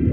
[0.00, 0.08] 欢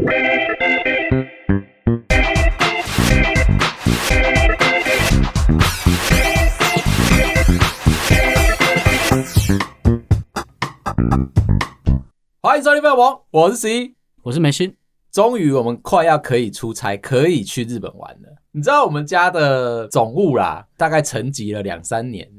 [12.58, 14.76] 迎收听《飞王》，我是十一，我是梅心。
[15.10, 18.28] 终于，我们快要可以出差，可以去日本玩了。
[18.52, 22.30] 你知道我们家的总务啦，大概沉寂了两三年，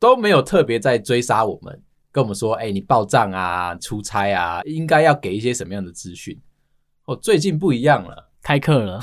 [0.00, 1.80] 都没有特别在追杀我们，
[2.10, 6.36] 跟我们说：“哎，你报账啊，出差啊，应该要给一些什么样的资讯？”
[7.06, 9.00] 哦，最近不一样了， 开课了，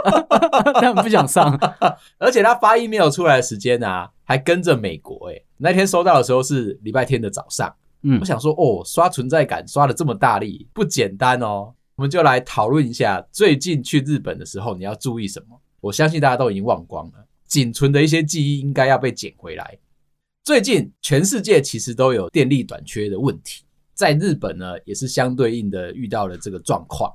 [0.80, 1.56] 他们不想上，
[2.18, 5.30] 而且他发 email 出来的时间啊，还跟着美国。
[5.30, 7.74] 哎，那天收到的时候是礼拜天的早上。
[8.02, 11.72] 嗯，我想说，哦，刷存在感刷的这么大力，不简单哦。
[11.96, 15.58] 我们就来讨论一下，最近去日本的时候你要注意什么？
[15.80, 19.78] 我相信大家都已经忘光了，仅存的一些记忆应该要被捡回来。
[20.44, 27.12] 最近全世界其实都有电力短缺的问题，在日本呢也是相对应的遇到了这个状况。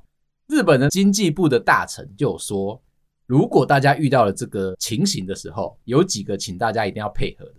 [0.47, 2.81] 日本的经济部的大臣就说，
[3.25, 7.55] 如果大家遇到了这个情形的时候，有几个请大家一定要配合的。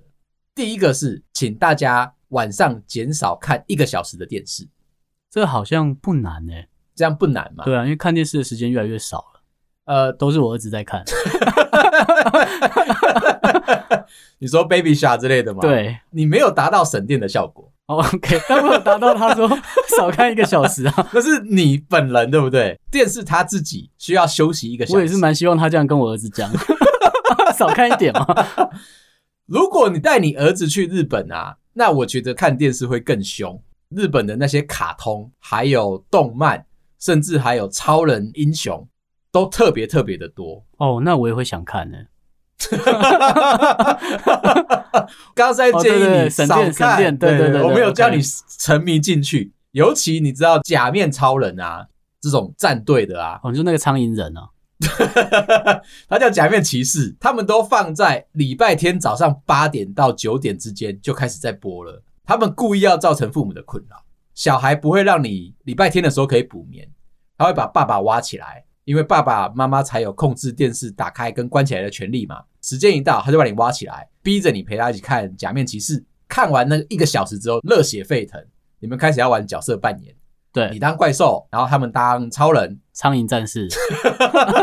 [0.55, 4.69] 第一个是，请大家晚上减少看一个小时的电视，
[5.31, 6.53] 这好像不难呢。
[6.95, 7.65] 这样不难嘛？
[7.65, 9.41] 对啊，因为看电视的时间越来越少了。
[9.87, 11.03] 呃，都是我儿子在看。
[14.39, 15.63] 你说 Baby Shark 之类的吗？
[15.63, 17.72] 对，你没有达到省电的效果。
[17.87, 19.49] OK， 但没有达到他说
[19.99, 20.95] 少看一个小时啊。
[21.13, 22.79] 那是你本人对不对？
[22.91, 24.97] 电视他自己需要休息一个小时。
[24.97, 26.51] 我也是蛮希望他这样跟我儿子讲，
[27.57, 28.25] 少看一点嘛。
[29.47, 33.61] 如果你带你儿子去日本啊，那我觉得看电视会更凶。
[33.91, 36.65] 日本的那些卡通，还有动漫，
[36.99, 38.89] 甚至还有超人英雄，
[39.31, 40.99] 都特别特别的多哦。
[41.05, 41.99] 那我也会想看呢。
[45.35, 48.21] 刚才建议你少看，哦、对对对，省电，省电，对对对，对，我没有叫你
[48.59, 49.53] 沉迷进去。
[49.73, 51.87] 尤其你知道假面超人啊，
[52.21, 54.49] 这种战队的啊，哦，就那个苍蝇人啊，
[56.09, 62.03] 他叫假面骑士，他们都放在礼拜天早上八点到九点之间就开始在播了。
[62.25, 63.97] 他们故意要造成父母的困扰，
[64.35, 66.89] 小孩不会让你礼拜天的时候可以补眠，
[67.37, 72.43] 他会把爸爸挖起来，因为爸爸妈妈才有控制电视打开跟关起来的权利嘛。
[72.61, 75.99] 时间一到，他就把你挖起来，逼着你陪他一起看《假面骑士》。
[76.29, 78.39] 看完那一个小时之后，热血沸腾，
[78.81, 80.15] 你们开始要玩角色扮演，
[80.53, 83.67] 对，你当怪兽，然后他们当超人、苍蝇战士，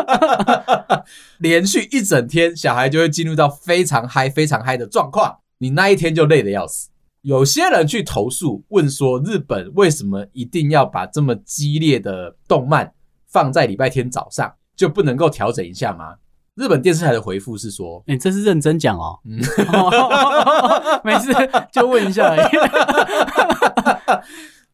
[1.39, 6.89] 连续一整天，小孩就会进入到非常嗨、非常嗨的状况，你那一天就累得要死。
[7.23, 12.94] 有些人去投诉，问说日本为什么一定要把这么激烈的动漫
[13.29, 16.16] 放在礼拜天早上，就不能够调整一下吗？
[16.56, 19.40] 日本电视台的回复是说：“哎、欸，这是认真讲哦，嗯，
[21.06, 21.31] 没事，
[21.72, 22.39] 就问一下而已。”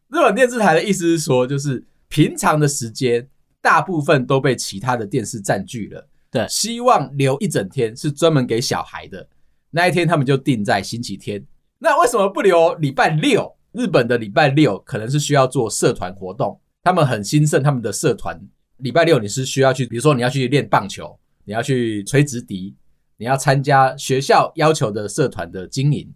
[0.08, 3.28] 日本电视台的意思是说，就是平常的时间
[3.60, 9.28] 大部分都被其他的电视占据了，对，希望留一整天是专门给小孩的，
[9.70, 11.46] 那一天他们就定在星期天。
[11.78, 13.54] 那为什么不留礼拜六？
[13.72, 18.40] 日本的礼拜六可能是需要做社团活动，他们很兴盛，他们的社团
[18.76, 22.76] 礼拜六你是需要去，比如说你要去练棒球，你要去吹直笛，
[23.16, 26.14] 你要参加学校要求的社团的经营，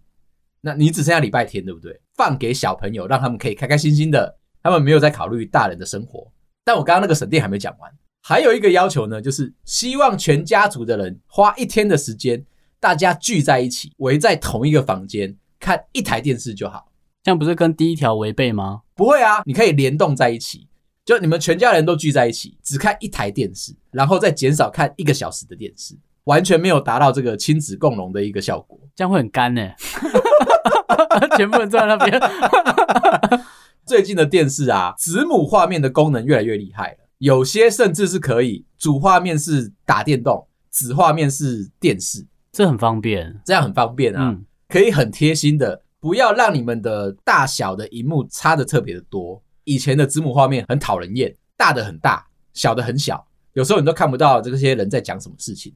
[0.60, 2.00] 那你只剩下礼拜天，对不对？
[2.14, 6.30] 放给小朋友，让他们可以开开心心的，他们没有在考虑大人的生活。
[6.64, 7.92] 但我刚刚那个省电还没讲完，
[8.22, 12.46] 还有一个要求呢，就是希望全家族的人花一天的时间，
[12.78, 15.36] 大家聚在一起，围在同一个房间。
[15.58, 16.89] 看一台电视就好，
[17.22, 18.80] 这样不是跟第一条违背吗？
[18.94, 20.68] 不会啊，你可以联动在一起，
[21.04, 25.94] 就你们全家人都聚在一起，只看一台电视，然后再减少看一个小时的电视，
[26.24, 29.76] 完全没有达到这个亲子共融的一个效果，这样会很干呢、欸。
[31.36, 32.20] 全部人坐在那边。
[33.84, 44.30] 最近的电视啊，子母画面的功能越来越厉害了，有些甚至是可以主画面是打电动，子画面是电视，这很方便，这样很方便啊。
[44.30, 49.40] 嗯可以很贴心的，不要让你们的大小的荧幕差的特别的多。
[49.64, 55.72] 以前的子母画面很讨人厌，大的很大，小的很小，有时候你都看不到这些人在讲什么事情。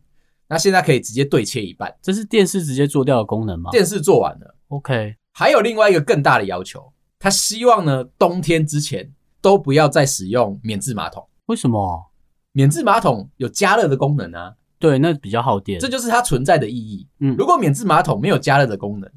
[0.49, 3.71] 那现在可以直接对切一半，这是电视直接做掉的功能吗？
[3.71, 5.17] 电视做完了，OK。
[5.33, 11.27] 还有另外一个更大的要求，他希望呢，冬天之前都不要再使用免治马桶。
[11.47, 12.11] 为什么？
[12.53, 14.55] 免治马桶有加热的功能啊。
[14.79, 17.09] 对，那比较耗电，这就是它存在的意义。
[17.21, 19.11] 嗯，如果免治马桶没有加热的功能，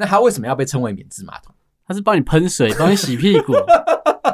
[0.00, 1.52] 那它为什么要被称为免治马桶？
[1.86, 3.52] 它是帮你喷水，帮你洗屁股。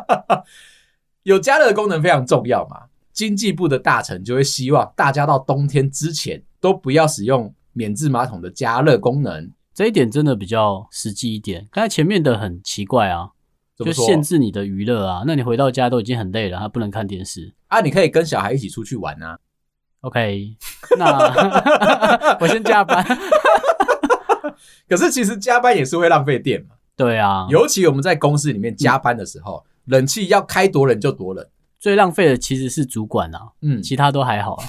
[1.24, 2.82] 有加热的功能非常重要嘛？
[3.12, 9.50] 经济部的大臣就会希望大家到冬天之前都不要使用免治马桶的加热功能。
[9.72, 11.66] 这一点真的比较实际一点。
[11.72, 13.30] 刚才前面的很奇怪啊，
[13.76, 15.22] 就限制你的娱乐啊。
[15.26, 17.80] 那你回到家都已经很累了，还不能看电视啊？
[17.80, 19.38] 你可以跟小孩一起出去玩啊。
[20.00, 20.56] OK，
[20.98, 21.06] 那
[22.38, 23.02] 我先加班。
[24.88, 26.76] 可是其实加班也是会浪费电嘛。
[26.96, 31.44] 对啊，尤其我们在公司里面加班的时候，嗯、冷气要开多冷就多冷。
[31.80, 34.64] 最浪费的其实是主管啊，嗯，其他都还好啊。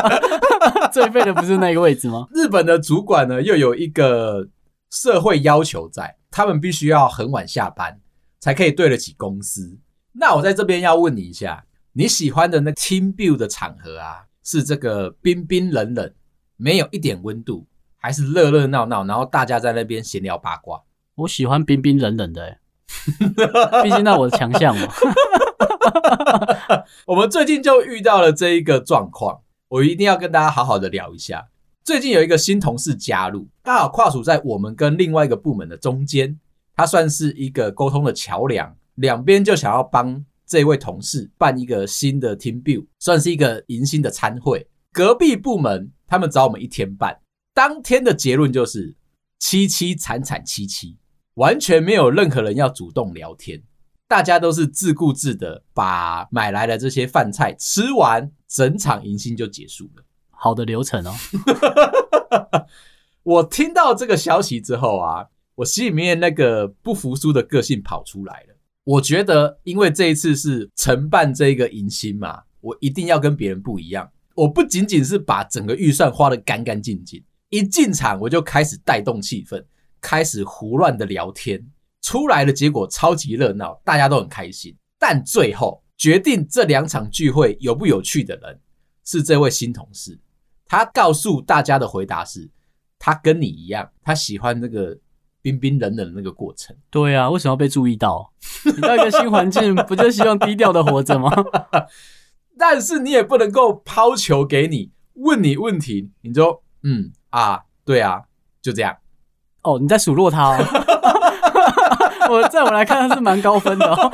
[0.92, 2.26] 最废的不是那个位置吗？
[2.32, 4.48] 日本的主管呢，又有一个
[4.90, 8.00] 社会要求在，他们必须要很晚下班，
[8.40, 9.78] 才可以对得起公司。
[10.12, 16.10] 那我在这边要问你一下，你喜欢的那 team build 的场合啊，是这个冰冰冷冷，
[16.56, 17.66] 没有一点温度，
[18.06, 20.80] 还是热热闹闹，然后大家在那边闲聊八卦？
[21.16, 22.58] 我喜欢冰冰冷冷的、欸，
[23.82, 24.86] 毕竟那我的强项嘛。
[27.04, 31.48] 我们最近就遇到了这一个状况，我一定要跟大家好好的聊一下。
[31.82, 36.38] 最近有一个新同事加入，刚好跨处在我们跟另外一个部门的中间，
[36.76, 44.64] 他算是一个沟通的桥梁，两边就想要帮这位同事办一个新的 team build，算是一个迎新的餐会。
[44.92, 47.18] 隔壁部门他们找我们一天办，
[47.56, 48.94] 当天的结论就是
[49.40, 50.98] 凄凄惨惨戚戚，
[51.36, 53.62] 完全没有任何人要主动聊天。
[54.06, 60.04] 大家都是自顾自的把买来的这些饭菜吃完，整场迎新就结束了。
[60.30, 61.14] 好的流程哦。
[63.24, 68.56] 我听到这个消息之后啊，我心里面那个不服输的个性跑出来了。
[68.84, 74.12] 我觉得，因为这一次是承办这个迎新嘛，我一定要跟别人不一样。
[74.34, 77.24] 我不仅仅是把整个预算花得干干净净，
[77.56, 79.64] 一进场我就开始带动气氛，
[80.00, 81.66] 开始胡乱的聊天。
[82.02, 84.76] 出来的结果超级热闹，大家都很开心。
[84.98, 88.60] 但最后决定这两场聚会有不有趣的人
[89.04, 90.18] 是这位新同事。
[90.66, 92.48] 他告诉大家的回答是：
[92.98, 94.96] 他跟你一样，他喜欢那个
[95.42, 96.76] 冰冰冷冷的那个过程。
[96.90, 98.32] 对啊，为什么要被注意到？
[98.64, 101.30] 你到一个新环境，不就希望低调的活着吗？
[102.58, 108.22] 但是你也不能够抛球给你，问你问题，你就嗯啊，对啊，
[108.62, 108.96] 就这样。
[109.62, 110.64] 哦，你在数落他哦。
[112.30, 114.10] 我在我来看，他是蛮高分的哦。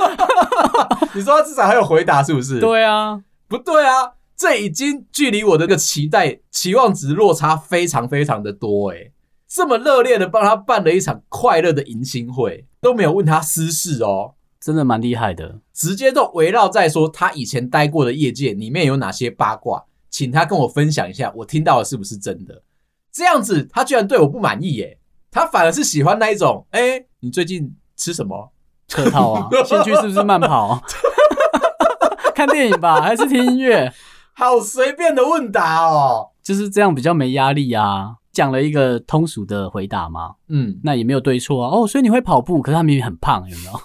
[1.13, 2.59] 你说他至少还有回答，是不是？
[2.59, 9.11] 对啊，不对啊，这已经距离我的个期待期望值落差非常非常的多诶。
[9.47, 15.59] 这么热烈的帮他办了一场快乐的迎新会，都没有问他私事哦，真的蛮厉害的。
[15.71, 19.83] 直接都围绕在说他以前待过的业界里面有哪些八卦，
[20.13, 22.61] 请他跟我分享一下，我听到的是不是真的？
[23.11, 24.99] 这样子他居然对我不满意耶，
[25.31, 27.75] 他反而是喜欢那一种，诶，你最近。
[27.95, 28.51] 吃什么？
[28.89, 29.47] 客套啊！
[29.65, 30.81] 兴趣是不是慢跑？
[32.33, 33.93] 看电影吧，还是听音乐？
[34.33, 38.15] 好随便的问答哦，就是这样比较没压力啊。
[38.31, 41.69] 讲了一个通俗的回答嘛，嗯，那也没有对错啊。
[41.69, 43.73] 哦，所以你会跑步，可是他明明很胖，有没有？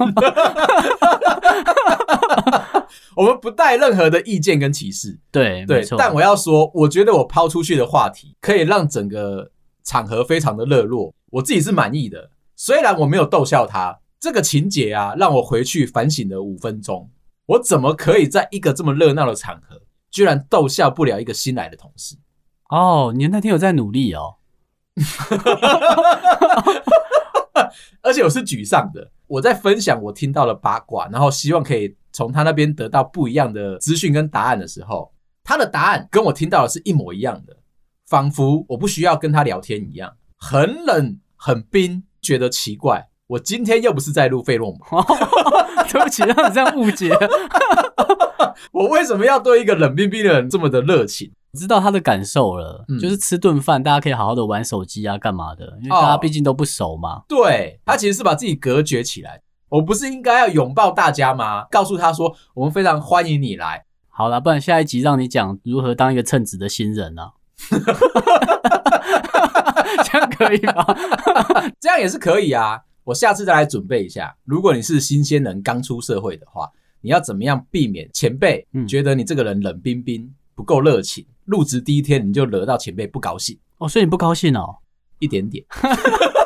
[3.17, 5.85] 我们不带任何的意见跟歧视，对对。
[5.97, 9.51] 但我要说，我觉得我抛出去的话题可以让整个
[9.85, 12.31] 场合非常的热络，我自己是满意的。
[12.57, 17.11] 虽然我没有逗笑他，这个情节啊，让我回去反省了五分钟。
[17.47, 19.81] 我怎么可以在一个这么热闹的场合，
[20.11, 22.17] 居然逗笑不了一个新来的同事？
[22.69, 24.35] 哦，你那天有在努力哦。
[28.03, 35.13] 而且我是沮丧的，我在分享我听到的八卦，然后希望可以从他那边得到不一样的资讯跟答案的时候，
[35.45, 37.57] 他的答案跟我听到的是一模一样的，
[38.09, 42.03] 仿佛我不需要跟他聊天一样，很冷，很冰。
[42.21, 45.05] 觉得奇怪，我今天又不是在录费洛蒙，
[45.89, 47.17] 对不起，让你这样误解。
[48.75, 51.31] 我为什么要对一个冷冰冰的人这么的热情？
[51.57, 55.79] 知道他的感受了，嗯、就是吃顿饭，大家可以好好的玩手机啊，干嘛的？
[55.81, 57.19] 因为大家毕竟都不熟嘛。
[57.19, 59.41] 哦、对，他其实是把自己隔绝起来。
[59.69, 61.65] 我不是应该要拥抱大家吗？
[61.71, 63.85] 告诉他说，我们非常欢迎你来。
[64.09, 67.33] 好了，不然下一集让你讲如何当一个称职的新人啊。
[70.05, 70.85] 这样可以吗？
[71.81, 72.81] 这样也是可以啊。
[73.05, 74.37] 我下次再来准备一下。
[74.45, 76.71] 如果你是新鲜人，刚出社会的话，
[77.01, 81.27] 你要怎么样避免前辈觉得你这个人冷冰冰，不够热情？
[81.45, 84.77] 入职第一天你就惹到前辈不高兴哦，所以你不高兴哦？
[85.19, 85.65] 一点点。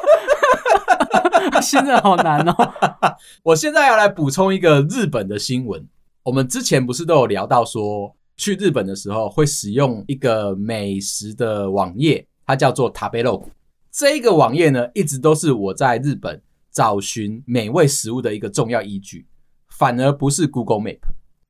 [1.63, 2.55] 现在好难哦。
[3.45, 5.89] 我现在要来补充一个日本的新闻。
[6.25, 12.27] 我们之前不是都有聊到说，去日本的时候会使用一个美食的网页。
[12.45, 13.45] 它叫做 Tabelog，
[13.91, 19.27] 这一个网页呢，一直都是我在日本找寻美味食物的一个重要依据，
[19.69, 20.99] 反而不是 Google Map，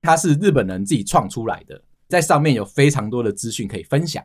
[0.03, 4.23] 它是日本人自己创出来的，在上面有非常多的资讯可以分享。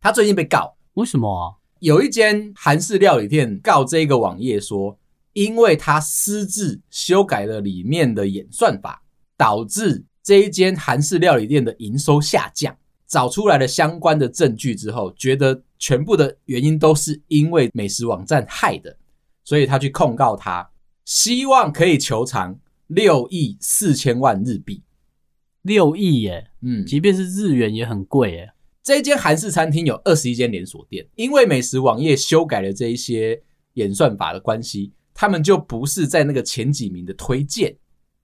[0.00, 1.54] 他最近被告，为什么啊？
[1.78, 4.98] 有一间韩式料理店告这个网页说，
[5.32, 9.02] 因为他私自修改了里面的演算法，
[9.36, 12.76] 导致这一间韩式料理店的营收下降。
[13.06, 18.94] 找出来了相关的证据之后，觉得全部的原因都是因为美食网站害的，
[19.44, 20.68] 所以他去控告他，
[21.06, 24.82] 希望可以求偿六亿四千万日币。
[25.62, 28.52] 六亿耶，嗯，即便是日元也很贵耶。
[28.82, 33.42] 这一间韩式餐厅有二十一间连锁店，因为美食网页修改了这一些
[33.74, 37.76] 演算法的关系，他们就不是在那个前几名的推荐，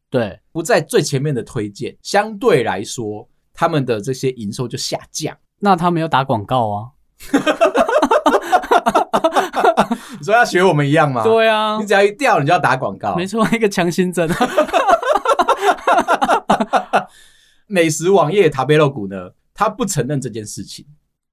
[0.08, 3.28] 对，不在最前面的推荐，相对来说。
[3.52, 6.90] 他们的这些营收就下降，那他们要打广告啊？
[10.18, 11.24] 你说要学我们一样吗？
[11.24, 13.14] 对啊，你只要一掉，你就要打广告。
[13.16, 14.30] 没错，一个强心针。
[17.66, 20.86] 美食网页塔贝洛谷呢，他不承认这件事情。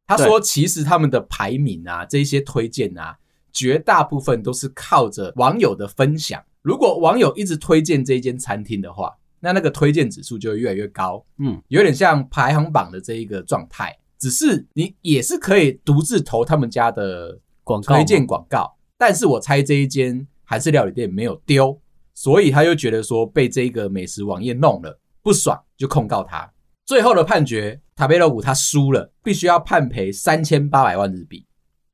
[0.07, 3.17] 他说，其实他们的排名啊，这些推荐啊，
[3.51, 6.41] 绝大部分都是靠着网友的分享。
[6.61, 13.97] 如果网友一直推荐这一间餐厅的话，那那个推荐指数就会越来越高，嗯，有点像排行榜的这一个状态。
[14.19, 21.81] 只是你也是可以独自投他们家的广告推荐广告，但是我猜这一间韩式料理店没有丢，
[22.13, 26.47] 所以他又觉得说被这个美食网页弄了不爽，就控告他。
[26.85, 31.47] 最后的判决，塔贝洛谷他输了，必须要判赔三千八百万日币，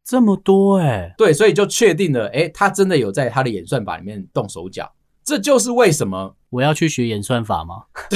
[0.07, 4.93] 这么多哎、欸，对，所以就确定了，哎、欸，他真的有在他的演算法里面动手脚。
[5.21, 7.83] 这就是为什么我要去学演算法吗？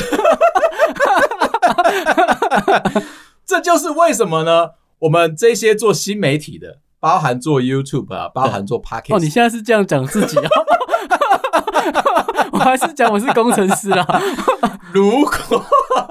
[3.46, 4.70] 这就是为什么呢？
[5.00, 10.50] 我们这些做新媒体的，包含做 YouTube 啊，包含做 Podcast 哦，你现在是这样讲自己啊？
[12.54, 14.22] 我还是讲我是工程师啊。
[14.94, 15.66] 如果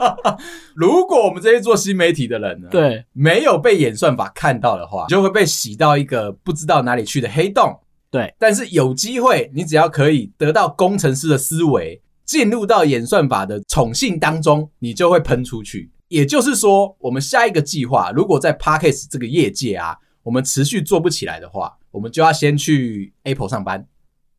[0.74, 7.78] 如果我们这些做新媒体的人呢，对，没有被演算法看到的话，就会被洗到一个不知道哪里去的黑洞。
[8.10, 15.92] 对，但是有机会，你只要可以得到工程师的思维，进入到演算法的宠幸当中，你就会喷出去。
[16.08, 23.86] 也就是说，我们下一个计划，如果在 Podcast 这个业界啊，我们持续做不起来的话，我们就要先去 Apple 上班。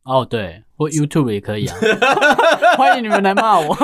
[0.04, 1.76] 哦，对，或 YouTube 也可以啊。
[2.76, 3.76] 欢迎你们来骂我，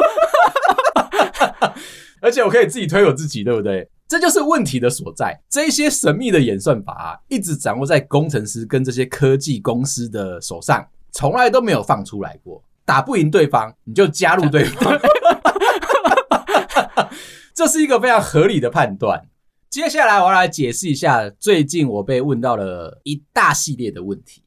[2.21, 3.89] 而且我可以自己推我自己，对不对？
[4.09, 5.39] 这就是问题的所在。
[5.51, 12.63] 这些神秘的演算法啊，一直掌握在工程师跟这些科技公司的手上，从来都没有放出来过。
[12.85, 14.99] 打不赢对方，你就加入对方。
[17.53, 19.29] 这是一个非常合理的判断。
[19.71, 24.43] 接下来我要来解释一下，最近我被问到了一大系列的问题，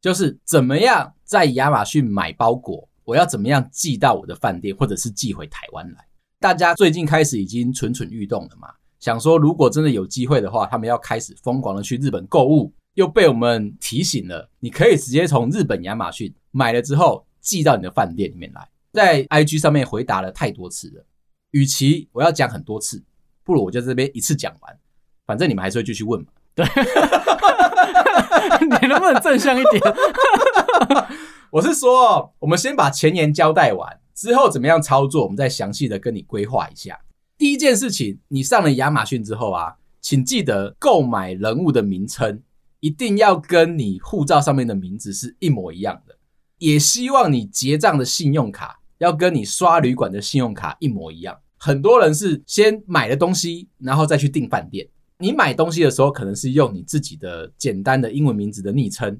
[0.00, 6.06] 就是怎么样在亚马逊买包裹，我要怎么样寄到我的饭店，或者是寄回台湾来？
[6.40, 8.68] 大家最近开始已经蠢蠢欲动了嘛？
[8.98, 14.48] 想说，如果真的有机会的话，他们要开始疯狂的去日本购物，又被我们提醒了。
[14.58, 18.66] 你可以直接从日本亚马逊买了之后寄到你的饭店里面来。
[18.92, 21.04] 在 IG 上面回答了太多次了，
[21.50, 23.02] 与其我要讲很多次，
[23.44, 24.78] 不如我就这边一次讲完。
[25.26, 26.26] 反正你们还是会继续问嘛。
[26.54, 26.66] 对，
[28.60, 29.82] 你能不能正向一点？
[31.50, 36.98] 我是说，我们先把前言交代完，之后怎么样操作，我们再详细的跟你规划一下。
[37.38, 42.42] 第一件事情，你上了亚马逊之后啊，请记得购买人物的名称
[42.80, 46.16] 一定要跟你护照上面的名字是一模一样的，
[46.58, 51.38] 也希望你结账的信用卡要跟你刷旅馆的信用卡一模一样。
[51.64, 54.84] 很多人是先买了东西，然后再去订饭店。
[55.18, 59.16] 你买东西的时候，可能是用你自己的简单的英文名字的昵称。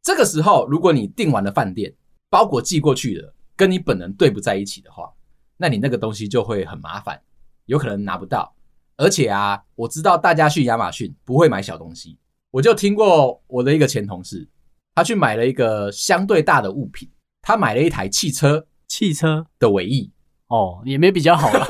[0.00, 1.92] 这个时候，如果你订完了饭店，
[2.28, 5.10] 包裹寄过去了，跟你本人对不在一起的话，
[5.56, 7.20] 那你那个东西就会很麻烦。
[7.66, 8.54] 有可能拿不到，
[8.96, 12.16] 而且啊，我知道大家去亚马逊不会买小东西，
[12.52, 14.48] 我就听过我的一个前同事，
[14.94, 17.10] 他去买了一个相对大的物品，
[17.42, 20.12] 他买了一台汽车，汽车的尾翼，
[20.50, 21.66] 哦，也没比较好了，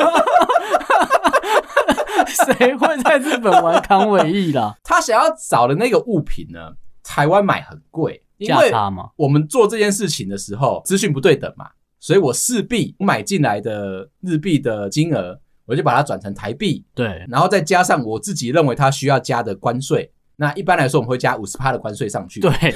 [2.26, 4.74] 谁会在日本玩康尾翼啦？
[4.82, 6.72] 他想要找的那个物品呢，
[7.04, 9.10] 台湾买很贵，价差嘛。
[9.16, 11.70] 我们做这件事情的时候，资讯不对等嘛，
[12.00, 15.40] 所以我势必买进来的日币的金额。
[15.66, 20.10] 我就把它转成台币，对，然后再加上我自己认为它需要加的关税。
[20.34, 22.40] 那一般来说，我们会加五十趴的关税上去。
[22.40, 22.50] 对，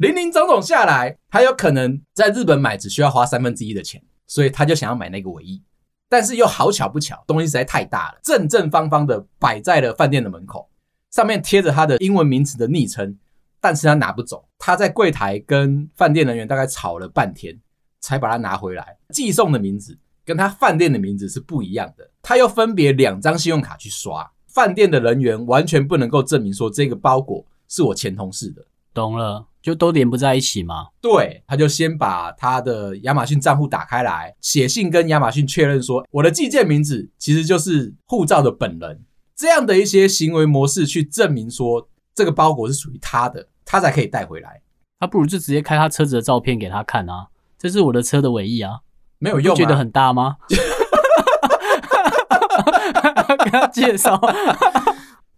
[0.00, 5.62] 林林总总下来，他有可能在日本买只需要花三分之一的钱，所以他就想要买那个尾翼。
[6.08, 10.70] 但是又好巧不巧，东西实在太大了，正正方方的摆在了饭店的门口，
[11.10, 13.18] 上面贴着他的英文名字的昵称，
[13.60, 14.48] 但是他拿不走。
[14.58, 17.60] 他在柜台跟饭店人员大概吵了半天，
[18.00, 18.96] 才把它拿回来。
[19.10, 19.98] 寄送的名字。
[20.24, 28.64] 跟他饭店的名字是不一样的，他又分别两张信用卡去刷，饭店的人员完全不能够证明说这个包裹是我前同事的。
[28.94, 30.86] 懂了，就都连不在一起吗？
[31.00, 39.00] 对，他就先把他的亚马逊账户打开来，写信跟亚马逊确认说，我的寄件名字其实就是护照的本人，
[39.36, 44.62] 这样的一些行为模式去证明说这个包裹是属于他的，他才可以带回来。
[44.98, 48.80] 他不如就直接开他车子的照片给他看啊，这是我的车的尾翼啊，
[49.18, 50.36] 没有用，觉得很大吗？
[53.44, 54.20] 给他介绍。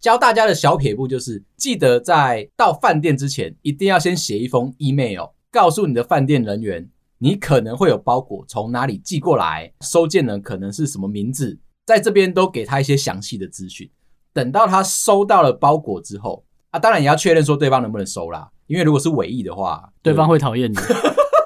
[0.03, 13.89] 教大家的小撇步就是，记得在到饭店之前，一定要先写一封 email，告诉你的饭店人员，你可能会有包裹从哪里寄过来，收件人可能是什么名字，在这边都给他一些详细的资讯。
[14.33, 20.75] 等到他收到了包裹之后，啊，当然也要确认说对方能不能收啦，因为如果是尾意的话，对方会讨厌你。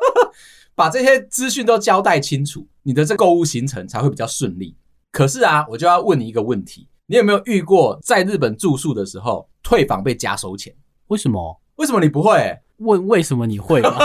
[0.73, 4.75] 把这些资讯都交代清楚，你的这购物行程才会比较顺利。
[5.11, 6.87] 可是啊，我就要问你一个问题。
[7.09, 10.75] 你有没有遇过在日本住宿的时候退房被加收钱？
[11.07, 11.61] 为什么？
[11.77, 12.59] 为什么你不会？
[12.79, 13.97] 问为什么你会吗？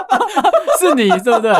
[0.80, 1.52] 是你对不对？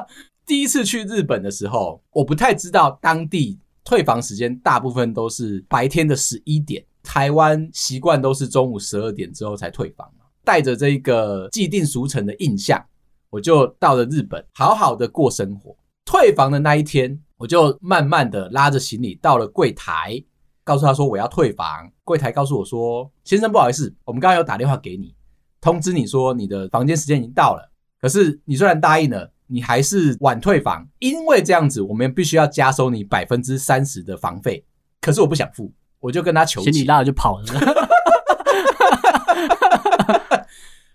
[0.44, 10.06] 第一次去日本的时候，我不太知道当地退房时间大部分都是白天的十一点，台湾习惯都是中午十二点之后才退房。
[10.44, 12.84] 带着这个既定俗成的印象，
[13.30, 15.74] 我就到了日本，好好的过生活。
[16.04, 20.22] 退房的那一天，我就慢慢的拉着行李到了柜台。
[20.64, 25.14] 告诉他说我要退房，柜台告诉我说：“先生，不好意思，我们刚刚有打电话给你，
[25.60, 27.70] 通知你说你的房间时间已经到了。
[28.00, 34.64] 可是你虽然答应了，你还是晚退房，因为这样子我们必须要加收你百分之三十的房费。
[35.02, 37.44] 可是我不想付，我就跟他求情，行李拉了就跑了。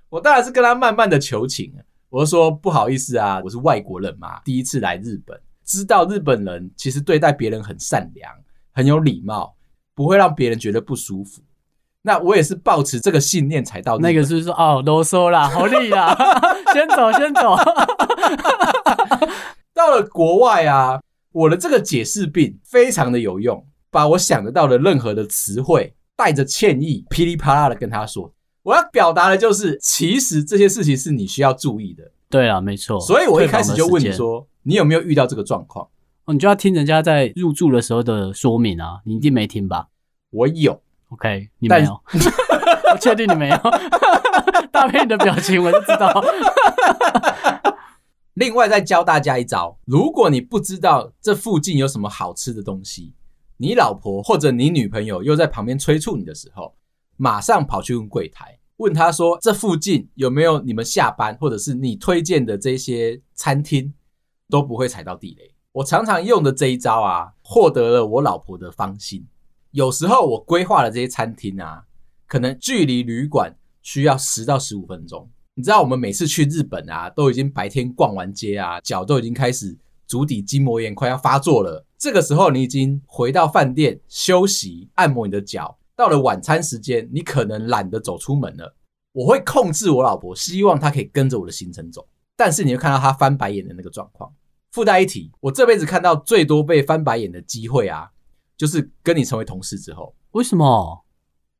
[0.09, 1.71] 我当然是跟他慢慢的求情，
[2.09, 8.33] 我就说不好意思啊，我是外国人嘛，第一次来日本，知道日本人其实对待别人很善良，
[8.71, 9.55] 很有礼貌。”
[9.99, 11.41] 不会让别人觉得不舒服。
[12.03, 16.15] 那我也是抱持这个信念才到那个，是不是说哦，啰嗦啦， 好累啦，
[16.73, 17.57] 先走，先走。
[19.75, 21.01] 到了国外啊，
[21.33, 32.09] 我的这个解释病非常的有用，把我想得到的任何的词汇，带着歉意，噼里啪啦的跟他说，我要表达的就是，其实这些事情是你需要注意的。
[32.29, 32.97] 对啊，没错。
[33.01, 35.85] 所以我一开始就问你说，你有没有遇到这个状况？
[36.23, 39.87] 哦你就要听人家在入住的时候的说明啊，你一定没听吧？
[40.31, 41.91] 我有，OK，你没有，
[42.93, 43.57] 我确定你没有，
[44.71, 46.23] 搭配你的表情我就知道。
[48.35, 53.13] 另外再教大家一招，如果你不知道这附近有什么好吃的东西，
[53.57, 56.73] 你老婆或者你女朋友又在旁边催促你的时候，
[57.17, 63.93] 马上跑去问柜台，问他说这附近有没有你们下班或者是你推荐的这些餐厅，
[64.49, 65.53] 都不会踩到地雷。
[65.73, 69.27] 我常常用的这一招啊，获得了我老婆的芳心。
[69.71, 71.83] 有时候我规划的这些餐厅啊，
[72.27, 75.29] 可能距离旅馆需要十到十五分钟。
[75.53, 79.77] 你知道，我们每次去日本啊，都已经白天逛完街啊，脚都已经开始
[80.07, 81.85] 足底筋膜炎快要发作了。
[81.97, 85.77] 这个时候，你已经回到饭店休息，按摩你的脚。
[85.95, 88.73] 到了晚餐时间，你可能懒得走出门了。
[89.11, 92.07] 我会控制我老婆，希望她可以跟着我的行程走。
[92.37, 94.33] 但是你会看到她翻白眼的那个状况。
[94.71, 98.11] 附带一提，我这辈子看到最多被翻白眼的机会啊，
[98.59, 100.13] 就是跟你成为同事之后。
[100.31, 101.05] 为什么？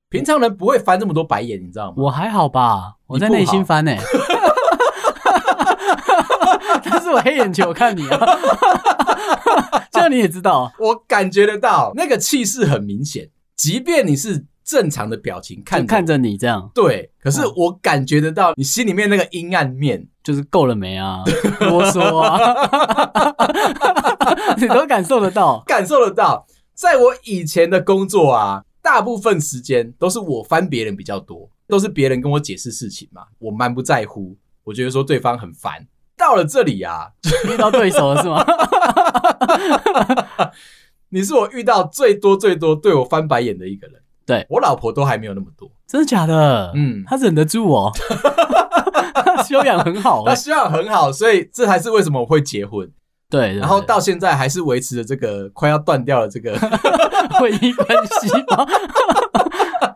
[0.10, 1.94] 平常人不会翻这么多白眼，你知道吗？
[1.98, 4.00] 我还好吧，我在内心翻呢、欸。
[6.84, 8.20] 但是我黑眼球，我看你啊，
[9.92, 14.46] 这样你也知道，我感觉得到那个气势很明显，即便你是。
[14.70, 21.24] 正常的表情看看着你这样，对，可是我感觉得到你心里面那个阴暗面，就是够了没啊？
[21.62, 22.54] 啰嗦啊，
[24.62, 26.46] 你都感受得到，感受得到。
[26.80, 35.86] 在我以前的工作啊，大部分时间都是我翻别人比较多，都是别人跟我解释事情嘛，我蛮不在乎，我觉得说对方很烦。
[36.16, 37.10] 到了这里啊，
[37.52, 38.46] 遇到对手了是吗？
[41.12, 44.02] 你是我遇到最多最多对我翻白眼的一个人。
[44.26, 46.72] 对，我老婆都还没有那么多，真的假的？
[46.76, 47.92] 嗯，她忍得住哦，
[49.46, 52.90] 修养很好，她修养很好，所以这还是为什么我会结婚。
[53.30, 58.66] 对，然后到现在还是维持着这个 快要断掉了这个婚姻关系吗？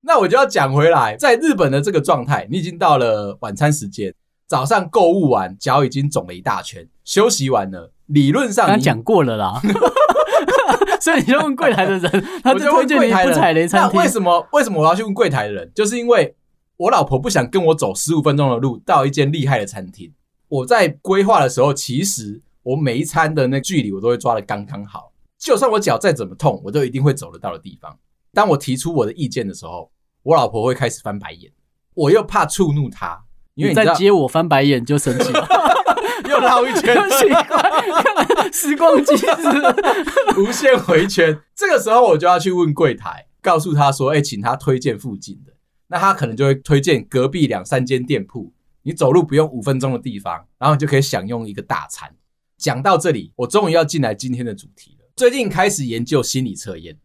[0.00, 4.14] 那我就要讲回来，在日本的这个状态，你已经到了晚餐时间，
[4.46, 9.60] 早上购物完，脚已经肿了一大圈，休息完了，理论上刚讲过了啦。
[11.00, 13.90] 所以你就问柜台的人，他就推荐你不踩雷餐厅。
[13.92, 14.48] 那为什么？
[14.52, 15.70] 为什么我要去问柜台的人？
[15.74, 16.34] 就是因为
[16.76, 20.12] 我老婆不想跟我走十五分钟的路到一间厉害的餐厅。
[20.48, 25.12] 我在规划的时候，其实我每一餐的那距离我都会抓的刚刚好。
[25.38, 27.98] 就算我脚再怎么痛，我都一定会走得到的地方。
[28.32, 29.90] 当我提出我的意见的时候，
[30.22, 31.52] 我老婆会开始翻白眼。
[31.94, 35.48] 我又怕触怒她，因为你在接我翻白眼就生气了，
[36.28, 41.40] 又绕一圈，奇怪，时光机是无限回圈。
[41.54, 45.52] 这个时候我就要去问柜台，告诉他说：“哎、欸，请他推荐附近的。”
[45.88, 48.52] 那他可能就会推荐隔壁两三间店铺，
[48.88, 52.10] 你走路不用五分钟的地方，然后你就可以享用一个大餐。
[52.56, 55.04] 讲到这里，我终于要进来今天的主题了。
[55.14, 56.96] 最近开始研究心理测验，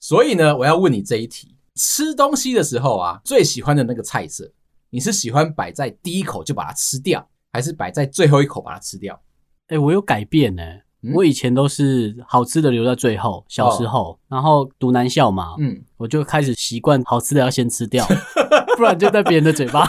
[0.00, 4.50] 所以呢，我要问你这一题：吃东西的时候啊，最喜欢的那个菜色，
[4.90, 9.14] 你是喜欢摆在第一口就把它吃掉，还是摆在最后一口把它吃掉？
[9.68, 10.82] 哎、欸，我有改变呢、欸。
[11.02, 18.04] 嗯、我以前都是好吃的留在最后，小时候，哦、然后读南校嘛，嗯，我就开始习惯好吃的要先吃掉，
[18.76, 19.88] 不然就在别人的嘴巴。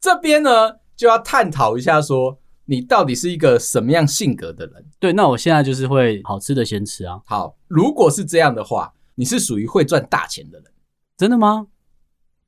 [0.00, 4.86] 这边呢，就要探讨一下，说你到底是一个什么样性格的人？
[4.98, 7.20] 对，那我现在就是会好吃的先吃啊。
[7.26, 10.72] 好，如果是这样的话，你是属于会赚大钱的人，
[11.16, 11.66] 真的吗？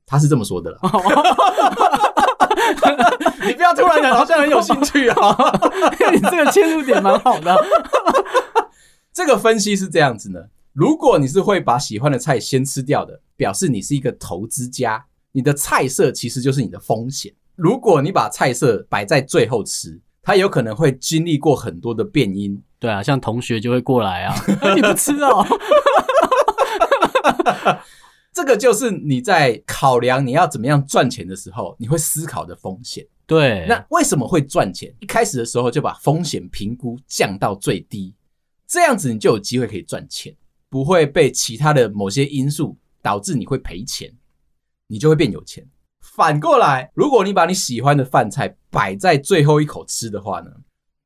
[0.05, 0.79] 他是这么说的啦。
[3.45, 5.15] 你不要突然讲，好像很有兴趣啊！
[6.11, 7.55] 你这个切入点蛮好的。
[9.13, 10.39] 这个分析是这样子呢：
[10.73, 17.33] 如果你是会把喜欢的菜先吃掉的，表示你是一个投资家，你的菜色其实就是你的风险。
[17.55, 22.61] 如果你把菜色摆在最后吃，它有可能会经历过很多的变音。
[22.79, 24.35] 对啊，像同学就会过来啊，
[24.75, 25.45] 你不吃哦。
[28.33, 33.05] 这个就是你在考量你要怎么样赚钱的时候，你会思考的风险。
[33.27, 34.93] 对，那为什么会赚钱？
[34.99, 38.15] 一开始的时候就把风险评估降到最低，
[38.67, 40.35] 这样子你就有机会可以赚钱，
[40.67, 44.11] 不会被其他的某些因素导致你会赔钱，
[44.87, 45.63] 你就会变有钱。
[46.03, 50.51] 反过来，如果你把你喜欢的饭菜摆在最后一口吃的话呢，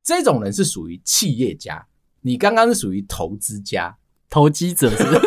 [0.02, 1.86] 这种人是属于企业家，
[2.20, 3.96] 你刚刚是属于投资家、
[4.28, 5.20] 投机者是不是？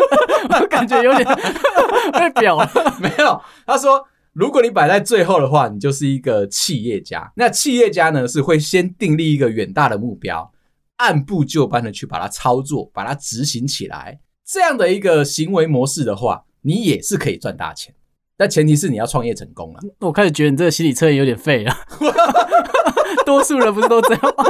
[0.62, 1.26] 我感觉有点
[2.14, 3.42] 被表了，没有。
[3.66, 7.32] 他说，如果你摆在最后的话，你就是一个企业家。
[7.36, 10.52] 那企业家呢，是会先订立一个远大的目标，
[10.98, 14.20] 按部就班的去把它操作，把它执行起来。
[14.46, 17.96] 这样的一个行为模式的话，你也是可以赚大钱。
[18.42, 19.80] 但前提是你要创业成功了。
[20.00, 21.72] 我开始觉得你这个心理测验有点废了。
[23.24, 24.44] 多数人不是都这样吗？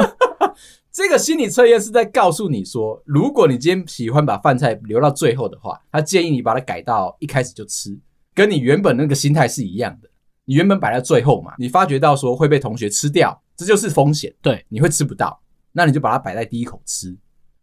[0.90, 7.94] 这个心理测验是在告诉你说，如果你今天喜欢把饭菜留到最后的话，他建议你把它改到一开始就吃，
[8.34, 10.08] 跟你原本那个心态是一样的。
[10.46, 14.34] 你原本摆在最后嘛，你发觉到说会被同学吃掉，这就是风险。
[14.40, 15.38] 对，你会吃不到，
[15.72, 17.14] 那你就把它摆在第一口吃。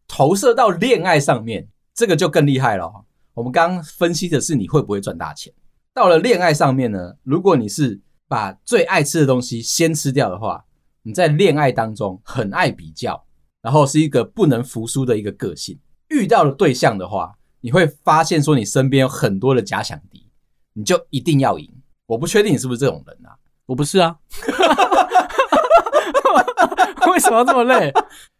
[0.07, 2.93] 投射到恋爱上面，这个就更厉害了。
[3.33, 5.51] 我们刚刚分析的是你会不会赚大钱，
[5.93, 10.65] 到了恋爱上面呢，如果你是把最爱吃的东西先吃掉的话。
[11.05, 13.25] 你在恋爱当中很爱比较，
[13.61, 15.77] 然后是一个不能服输的一个个性。
[16.07, 20.29] 遇到了对象的话，你会发现说你身边有很多的假想敌，
[20.71, 21.69] 你就一定要赢。
[22.05, 23.35] 我不确定你是不是这种人啊？
[23.65, 24.15] 我不是啊。
[27.11, 27.91] 为什么要这么累？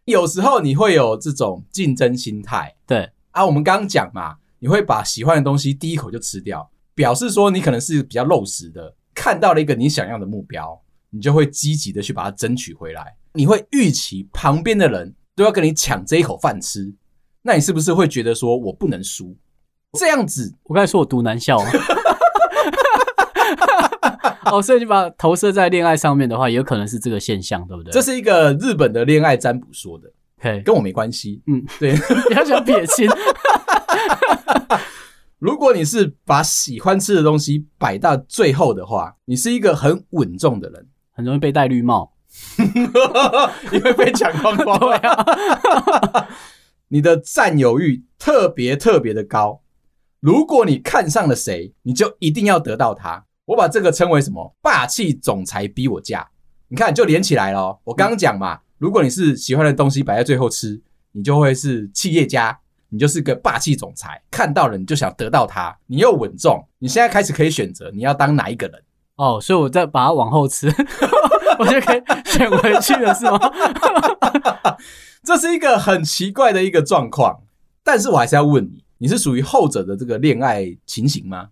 [0.05, 2.73] 有时候你会有这种竞争心态。
[2.87, 10.79] 对啊，我们刚刚讲嘛，你会把喜欢的东西第一口就吃掉，表示说你可能是比较肉食的，看到了一个你想要的目标。
[11.15, 16.91] 你就会积极的去把它争取回来，你会预期旁边的人都要跟你抢这一口饭吃，
[17.43, 19.38] 那你是不是会觉得说我不能输？
[19.91, 21.69] 这样子，我刚才说我读男校吗？
[24.51, 27.91] 哦，所以你把投射在恋爱上面的话，也有可能是这个现象，对不对？
[27.91, 31.43] 这是一个日本的恋爱占卜说的，嘿，跟我没关系。
[31.45, 31.93] 嗯，对，
[32.27, 33.08] 你要想撇清。
[35.43, 40.88] 如果你是把喜欢吃的东西摆到最后的话，你是一个很稳重的人。
[41.12, 42.13] 很容易被戴绿帽，
[43.73, 44.79] 因为被抢光光。
[44.79, 46.29] 对啊，
[46.88, 49.62] 你的占有欲特别特别的高。
[50.21, 53.25] 如果你看上了谁，你就一定要得到他。
[53.43, 54.56] 我把这个称为什么？
[54.62, 56.29] 霸气总裁逼我嫁。
[56.69, 57.82] 你看，就连起来了。
[57.84, 62.62] 我刚刚讲嘛，如果你是喜欢的东西摆在最后吃，你就会是企业家，
[62.93, 64.21] 你就是个霸气总裁。
[64.29, 66.63] 看到了你就想得到他，你又稳重。
[66.77, 68.79] 你现在开始可以选择你要当哪一个人。
[69.15, 70.67] 哦，所以我再把它往后吃，
[71.58, 73.39] 我就可以选回去了，是吗？
[75.23, 77.41] 这是一个很奇怪的一个状况，
[77.84, 81.49] 但是我还是要问你，你是属于后者的这个恋爱情形吗？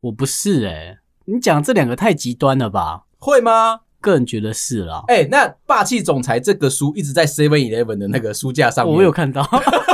[0.00, 3.02] 我不是诶、欸、你讲这两个太极端了吧？
[3.18, 3.80] 会吗？
[4.00, 5.04] 个人觉得是啦。
[5.06, 9.42] 哎、欸，那霸气总裁这个书一直在 Seven Eleven 的那个书架上面，我有看到，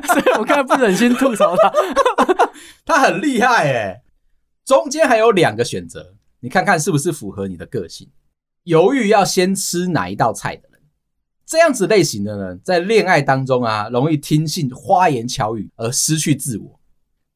[0.06, 1.72] 所以我刚才不忍心吐槽他，
[2.84, 4.02] 他很厉害哎、欸
[4.64, 8.08] 中间还有两个选择，你看看是不是符合你的个性？
[8.62, 10.80] 犹豫要先吃哪一道菜的人，
[11.44, 16.78] 这样子类型的人，在恋爱当中啊，容易听信花言巧语而失去自我，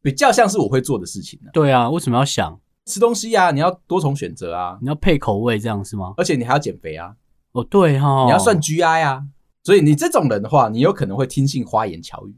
[0.01, 1.51] 比较像是我会做的事情呢。
[1.53, 3.51] 对啊，为什么要想吃东西啊？
[3.51, 6.15] 你要多重选择啊，你要配口味这样是吗？
[6.17, 7.17] 而且你还要减肥啊。
[7.53, 9.25] 哦，对哈、哦，你要算 GI 啊。
[9.65, 12.37] 所以你这种人的话，你有可能会听信花言巧语。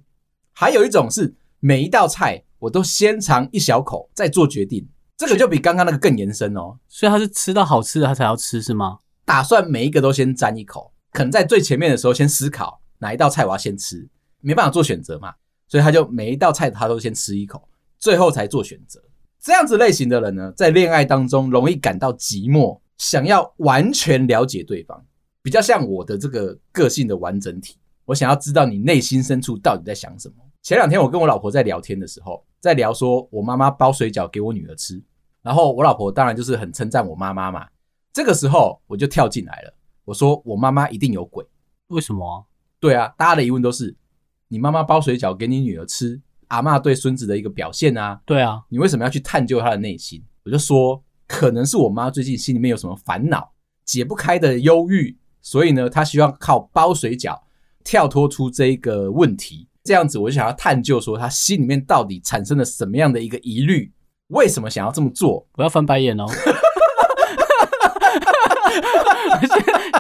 [0.60, 4.84] 还有一种是每一道菜我都先尝一小口再做决定，
[5.16, 6.76] 这个就比刚刚那个更延伸哦。
[6.88, 8.98] 所以他是吃到好吃的他才要吃是吗？
[9.24, 14.08] 打算每一个都先沾一口，可能在最前面的时候先思考哪一道菜我要先吃，
[14.40, 15.32] 没办法做选择嘛，
[15.68, 17.68] 所以他就每一道菜他都先吃一口，
[18.00, 19.00] 最后才做选择。
[19.40, 25.06] 这样子类型的人呢，在恋爱当中容易感到寂寞，想要完全了解对方。
[25.40, 30.34] 比较像我的这个个性的完整体，我想要知道你内心深处到底在想什么。
[30.62, 35.02] 前两天我跟我老婆在聊天的时候，在聊说我妈妈包水饺给我女儿吃，
[35.42, 37.66] 然后我老婆当然就是很称赞我妈妈嘛。
[38.12, 39.72] 这个时候我就跳进来了，
[40.04, 41.46] 我说我妈妈一定有鬼。
[41.88, 42.46] 为什么？
[42.80, 43.96] 对啊，大家的疑问都是
[44.48, 48.20] 你妈妈包水饺给你女儿吃，阿嬷对孙子的一个表现啊。
[48.26, 50.22] 对啊，你为什么要去探究她的内心？
[50.44, 53.52] 我就说可能是我妈最近心里面有什么烦恼，
[53.84, 55.16] 解不开的忧郁。
[55.40, 57.40] 所以呢，她希望靠包水饺
[57.84, 63.90] 跳脱出这一个问题，这样子我就想要探究说他心里面到底产生了什么样的一个疑虑，
[64.27, 65.48] 为什么想要这么做？
[65.53, 66.27] 不要翻白眼哦！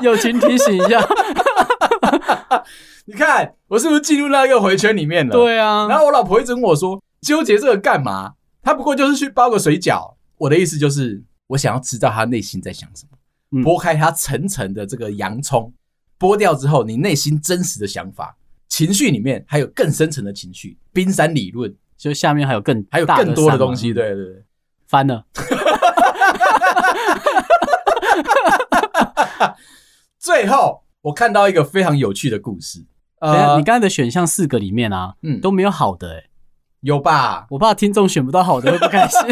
[0.02, 1.00] 友情提醒一下，
[3.06, 5.32] 你看我是不是进入那个回圈里面了？
[5.32, 5.88] 对啊。
[5.88, 8.34] 然后我老婆一直跟我说，纠结这个干嘛？
[8.62, 10.16] 他不过就是去包个水饺。
[10.36, 13.62] 我的意思就是，我想要知道他内心在想什么。
[13.62, 15.72] 剥开她层层的这个洋葱，
[16.18, 18.36] 剥掉之后，你内心真实的想法、
[18.78, 20.78] 情绪里面还有更深层的情绪。
[20.92, 23.92] 冰山理论，就下面还有更还有更多的东西。
[23.92, 24.44] 对对对，
[24.86, 25.24] 翻了。
[30.16, 32.86] 最后，我看到一个非常有趣的故事。
[33.20, 36.30] 呃，你刚才的选项四个里面啊，嗯，都没有好的，欸，
[36.82, 37.48] 有吧？
[37.50, 39.18] 我怕听众选不到好的会不开心。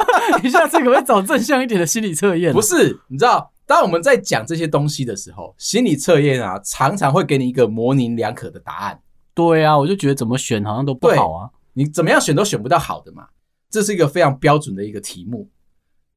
[0.42, 2.50] 你下次可不可以找正向一点的心理测验？
[2.50, 9.00] 不是，你知道，当我们在讲这些东西的时候，心理测验啊，常常会给你一个模棱两可的答案。
[9.34, 11.50] 对啊，我就觉得怎么选好像都不好啊。
[11.72, 13.28] 你怎么样选都选不到好的嘛。
[13.70, 15.50] 这是一个非常标准的一个题目，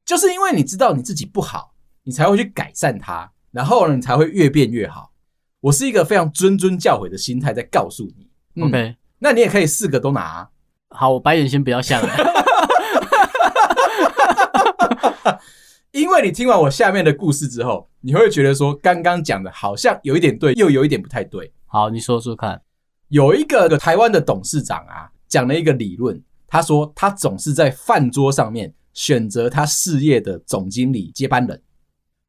[0.04, 5.10] 就是因为你知道你自己不好，你才会去改善它，然后呢，你才会越变越好。
[5.60, 8.30] 我是一个非常谆谆教诲的心态在告诉你。
[8.54, 10.50] 嗯、OK，那你也可以四个都拿啊。
[10.90, 12.16] 好，我白眼先不要下来。
[15.98, 21.52] 因为你听完我下面的故事之后，你会觉得说，刚刚讲的好像有一点对，又有一点不太对。
[21.66, 22.62] 好，你说说看。
[23.08, 31.60] 有一个台湾的董事长啊，讲了一个理论，他说他总是在饭桌上面选择他事业的总经理接班人。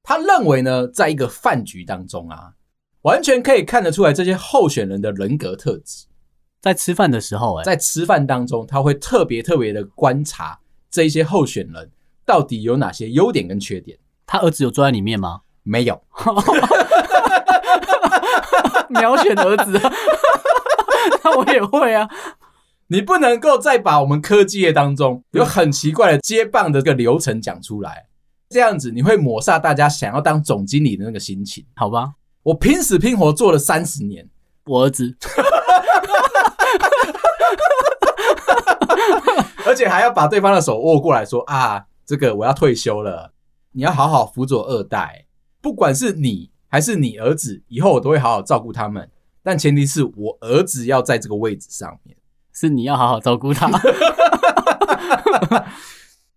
[0.01, 2.53] 他认为呢，在一个饭局当中啊，
[3.03, 6.08] 完全可以看得出来这些候选人的人格特质。
[6.60, 11.91] 在吃饭的时候，欸，在吃饭当中，他会特别特别的观察这一些候选人。
[12.30, 13.98] 到底有哪些优点跟缺点？
[14.28, 15.39] 他儿子有坐在里面吗？
[15.63, 16.00] 没有，
[18.89, 19.89] 秒选儿子啊！
[21.24, 22.08] 那我也会啊。
[22.86, 28.06] 你不能够再把我们科技业当中有很奇怪的接棒的这个流程讲出来，
[28.48, 32.12] 这样子你会抹杀大家想要当总经理的那个心情，好吧？
[32.44, 34.30] 我拼死拼活做了三十年，
[34.65, 35.18] 我儿子。
[39.65, 41.86] 而且还要把对方的手握过来说啊。
[42.10, 43.32] 这个我要退休了，
[43.72, 45.28] 你要好好辅佐二代，
[45.62, 49.08] 不管是你还是你儿子，以后我都会好好照顾他们。
[49.43, 52.17] 但前提是我儿子要在这个位置上面，
[52.52, 53.69] 是你要好好照顾他。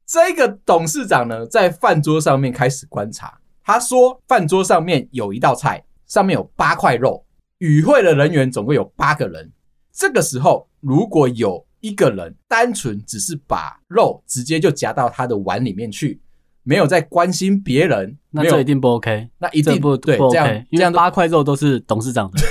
[0.05, 7.25] 这个董事长呢，在饭桌上面开始观察，他说饭桌上面有一道菜，上面有八块肉，
[7.61, 9.51] 与会的人员总共有八个人。
[9.91, 16.21] 这个时候如果有一个人单纯只是把肉直接就夹到他的碗里面去，
[16.63, 19.29] 没有在关心别人，那这一定不 OK。
[19.39, 22.39] 那一定不对，不 OK，这样因为八块肉都是董事长的，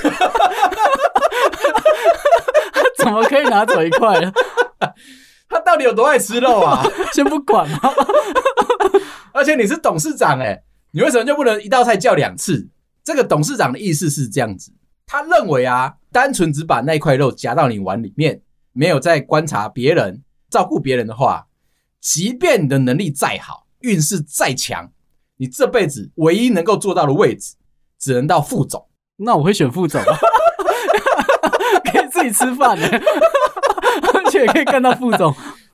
[2.97, 4.29] 怎么可以拿走一块呢？
[5.47, 6.83] 他到底有多爱吃肉啊？
[7.13, 7.79] 先不管嘛。
[9.33, 12.67] 而且你是董事长诶，你为什么就不能一道菜叫两次？
[13.01, 14.73] 这个董事长的意思是这样子，
[15.07, 18.41] 他认为啊，单纯只把那块肉夹到你碗里面。
[18.73, 21.47] 没有在观察别人、照顾别人的话，
[21.99, 24.91] 即便你的能力再好、运势再强，
[25.37, 27.55] 你这辈子唯一能够做到的位置，
[27.99, 28.87] 只能到副总。
[29.17, 30.01] 那我会选副总，
[31.91, 32.87] 可以自己吃饭呢，
[34.13, 35.33] 而且可以干到副总。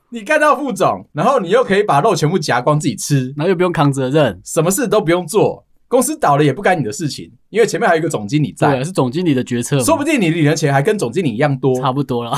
[0.09, 12.31] 你干到副总，然后你又可以把肉全部夹光自己吃，然后又不用扛责任，什么事都不用做，公司倒了也不干你的事情，因为前面还有一个总经理在，对，是总经理的决策，说不定你领的钱还跟总经理一样多，差不多了。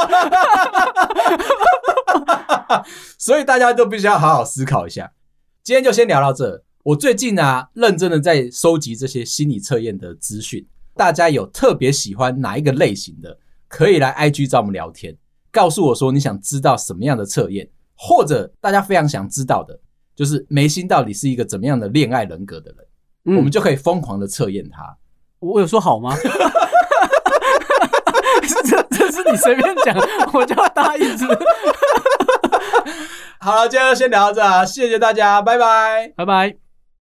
[3.18, 5.12] 所以大家都必须要好好思考一下。
[5.62, 6.62] 今天就先聊到这。
[6.82, 10.66] 我最近啊，认真的在收集这些心理测验的资讯。
[10.94, 15.16] 大家有特别喜欢哪一个类型的，可以来 IG 找我们聊天，
[15.50, 19.78] 告诉我说你想知道什么样的测验，或者大家非常想知道的，
[20.16, 22.86] 就是眉心到底是一个怎么样的恋爱人格的人，
[23.26, 24.96] 嗯、我们就可以疯狂的测验他。
[25.38, 26.16] 我有说好吗？
[28.64, 29.94] 这这是你随便讲，
[30.32, 31.38] 我就要答应是不是？
[33.40, 36.69] 好了，今天就先聊到这啊，谢谢大家，拜拜，拜拜。